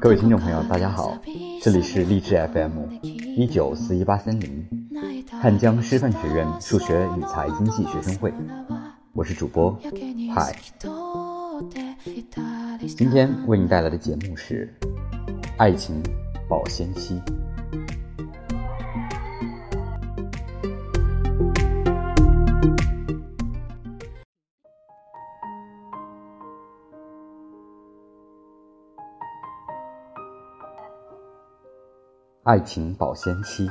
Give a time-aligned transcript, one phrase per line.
[0.00, 1.18] 各位听众朋友，大家好，
[1.60, 2.86] 这里是励志 FM
[3.36, 4.66] 一九四一八三零
[5.30, 8.32] 汉江师范学院数学与财经系学生会，
[9.12, 9.78] 我是主播
[10.34, 10.56] 嗨。
[12.96, 14.72] 今天为你带来的节目是
[15.58, 16.02] 《爱情
[16.48, 17.20] 保鲜期》。
[32.46, 33.68] 爱情保鲜期。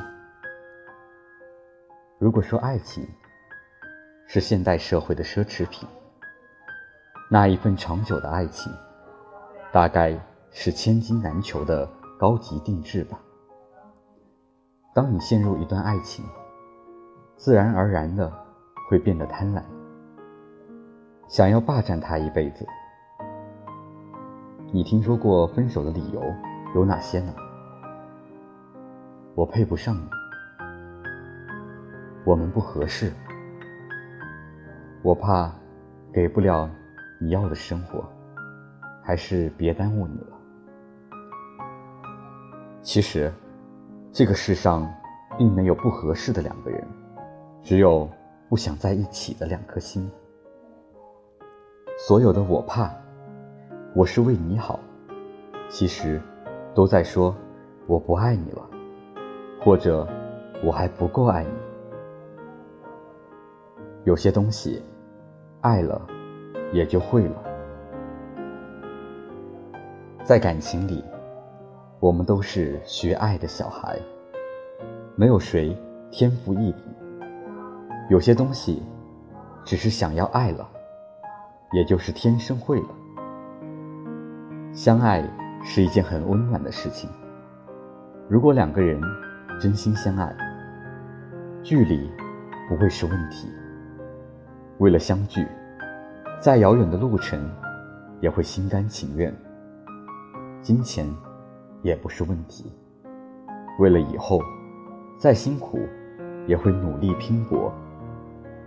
[2.19, 3.07] 如果说爱情
[4.27, 5.87] 是现代社会的奢侈品，
[7.31, 8.69] 那一份长久的爱情，
[9.71, 10.19] 大概
[10.51, 13.17] 是千金难求的高级定制吧。
[14.93, 16.25] 当你陷入一段爱情，
[17.37, 18.29] 自然而然的
[18.89, 19.63] 会变得贪婪，
[21.29, 22.67] 想要霸占他一辈子。
[24.73, 26.21] 你听说过分手的理由
[26.75, 27.33] 有哪些呢？
[29.35, 30.07] 我配不上你，
[32.25, 33.11] 我们不合适，
[35.03, 35.51] 我怕
[36.13, 36.69] 给不了
[37.19, 38.09] 你要的生活，
[39.03, 40.37] 还是别耽误你了。
[42.81, 43.29] 其实，
[44.13, 44.89] 这个世上
[45.37, 46.81] 并没有不合适的两个人，
[47.61, 48.09] 只有
[48.47, 50.09] 不想在一起的两颗心。
[51.97, 52.89] 所有的我怕，
[53.93, 54.79] 我是为你好，
[55.67, 56.21] 其实
[56.73, 57.35] 都在说
[57.85, 58.69] 我不爱你了。
[59.65, 60.07] 或者，
[60.63, 61.49] 我还不够爱你。
[64.03, 64.79] 有些东西，
[65.61, 65.99] 爱了，
[66.71, 67.43] 也就会了。
[70.23, 71.03] 在感情里，
[71.99, 73.97] 我们都是学爱的小孩，
[75.15, 75.75] 没有谁
[76.11, 76.83] 天赋异禀。
[78.11, 78.83] 有些东西，
[79.63, 80.69] 只是想要爱了，
[81.71, 82.89] 也就是天生会了。
[84.73, 85.27] 相爱
[85.63, 87.09] 是一件很温暖的事情。
[88.29, 89.01] 如果两个人，
[89.59, 90.35] 真心相爱，
[91.63, 92.11] 距离
[92.67, 93.49] 不会是问题。
[94.79, 95.47] 为了相聚，
[96.41, 97.39] 再遥远的路程
[98.19, 99.33] 也会心甘情愿。
[100.61, 101.07] 金钱
[101.81, 102.71] 也不是问题。
[103.79, 104.41] 为了以后，
[105.17, 105.79] 再辛苦
[106.47, 107.71] 也会努力拼搏。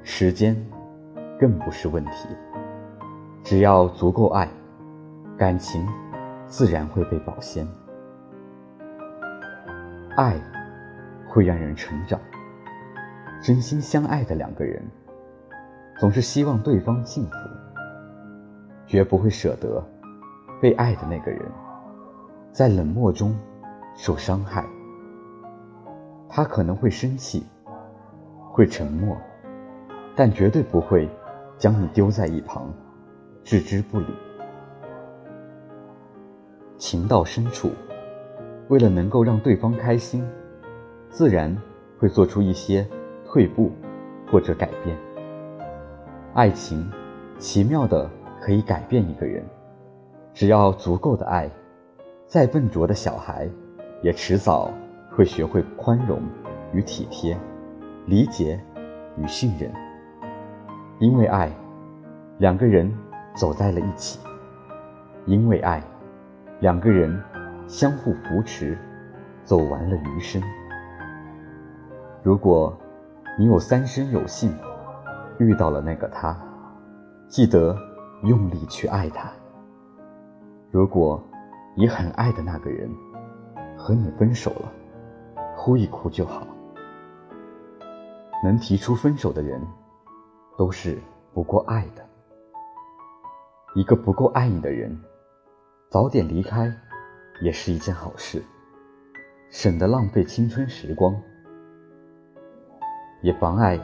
[0.02, 0.56] 时间
[1.38, 2.28] 更不是问题。
[3.44, 4.48] 只要足够爱，
[5.36, 5.86] 感情
[6.46, 7.66] 自然会被保鲜。
[10.16, 10.40] 爱。
[11.28, 12.18] 会让人成长。
[13.40, 14.82] 真心相爱的两个人，
[16.00, 17.36] 总是希望对方幸福，
[18.84, 19.80] 绝不会舍得
[20.60, 21.40] 被爱的那个人
[22.50, 23.38] 在冷漠中
[23.94, 24.66] 受伤害。
[26.28, 27.46] 他可能会生气，
[28.50, 29.16] 会沉默，
[30.16, 31.08] 但绝对不会
[31.56, 32.68] 将你丢在一旁，
[33.44, 34.06] 置之不理。
[36.76, 37.70] 情到深处，
[38.68, 40.26] 为了能够让对方开心。
[41.10, 41.56] 自然
[41.98, 42.86] 会做出一些
[43.24, 43.72] 退步
[44.30, 44.96] 或者改变。
[46.34, 46.88] 爱情
[47.38, 48.08] 奇妙的
[48.40, 49.44] 可以改变一个人，
[50.32, 51.50] 只要足够的爱，
[52.26, 53.48] 再笨拙的小孩
[54.02, 54.70] 也迟早
[55.10, 56.20] 会学会宽容
[56.72, 57.36] 与体贴，
[58.06, 58.60] 理解
[59.16, 59.72] 与信任。
[61.00, 61.50] 因为爱，
[62.38, 62.92] 两个人
[63.34, 64.18] 走在了一起；
[65.26, 65.82] 因为爱，
[66.60, 67.20] 两个人
[67.66, 68.76] 相互扶持，
[69.44, 70.40] 走完了余生。
[72.22, 72.76] 如果
[73.38, 74.52] 你有三生有幸
[75.38, 76.36] 遇到了那个他，
[77.28, 77.76] 记得
[78.24, 79.30] 用力去爱他。
[80.70, 81.22] 如果
[81.76, 82.90] 你很爱的那个人
[83.76, 84.72] 和你分手了，
[85.56, 86.46] 哭一哭就好。
[88.42, 89.60] 能提出分手的人，
[90.56, 90.98] 都是
[91.32, 92.04] 不够爱的。
[93.74, 95.00] 一个不够爱你的人，
[95.88, 96.72] 早点离开
[97.40, 98.42] 也是一件好事，
[99.50, 101.14] 省得浪费青春时光。
[103.20, 103.78] 也妨碍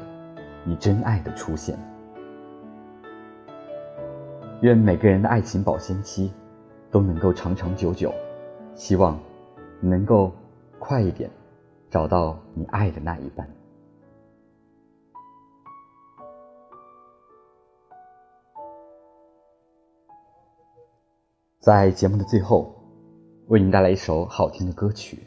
[0.65, 1.79] 你真爱的出现。
[4.61, 6.33] 愿每个人的爱情保鲜期
[6.91, 8.13] 都能够长长久久，
[8.75, 9.19] 希望
[9.81, 10.33] 你能够
[10.79, 11.31] 快一点
[11.91, 13.47] 找到你爱的那一半。
[21.61, 22.75] 在节目的最后，
[23.49, 25.27] 为您带来一首好听的歌曲。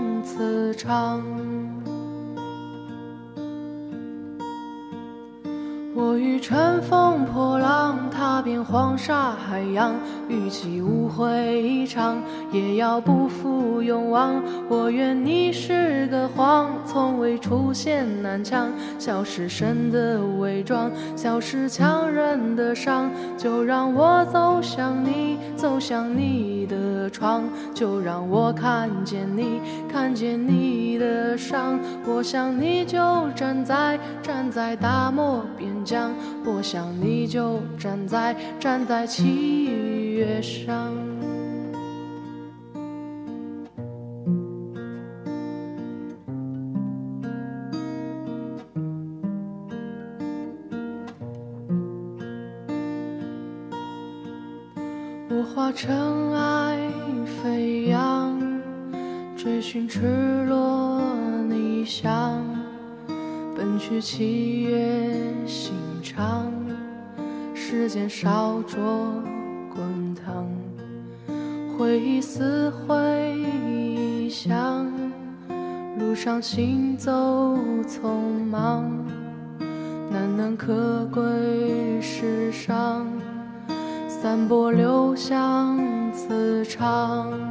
[0.23, 1.23] 此长。
[5.93, 9.93] 我欲乘风破浪，踏遍黄沙海洋，
[10.27, 12.17] 与其无悔一场，
[12.51, 14.41] 也要不负勇往。
[14.69, 23.09] 我愿你是个谎，从未出现南墙，消失神的伪装，消失强忍的伤。
[23.37, 27.43] 就让我走向你，走向你的窗，
[27.73, 29.59] 就让我看见你，
[29.91, 31.79] 看见你的伤。
[32.05, 36.11] 我想你就站在，站在大漠边疆。
[36.45, 39.65] 我想你就站在站在七
[40.13, 41.00] 月上。
[55.53, 56.77] 化尘埃
[57.25, 58.39] 飞扬，
[59.35, 61.01] 追寻赤裸
[61.49, 62.41] 逆翔，
[63.53, 65.13] 奔去七月
[65.45, 65.73] 心。
[66.01, 66.51] 长，
[67.53, 68.79] 时间烧灼
[69.75, 70.47] 滚烫，
[71.77, 74.89] 回忆似回响，
[75.99, 77.11] 路上行走
[77.87, 78.09] 匆
[78.49, 78.89] 忙，
[80.09, 81.21] 难能可贵
[82.01, 83.05] 世上，
[84.21, 85.79] 散播留香
[86.13, 87.50] 磁场。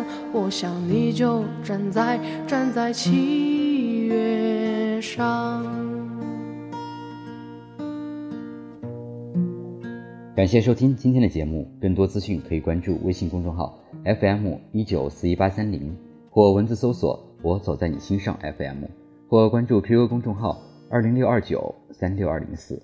[0.33, 5.65] 我想你就站在站在七月上。
[10.35, 15.95] 感谢收听今天的节目，更多资讯可以关注微信公众号 FM 一九四一八三零，
[16.31, 18.85] 或文字搜索“我走在你心上 FM”，
[19.29, 20.59] 或关注 QQ 公众号
[20.89, 22.81] 二零六二九三六二零四。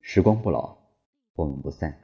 [0.00, 0.76] 时光不老，
[1.36, 2.03] 我们不散。